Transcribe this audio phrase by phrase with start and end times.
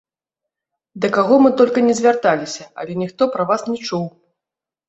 [1.03, 4.05] Да каго мы толькі ні звярталіся, але ніхто пра вас не чуў.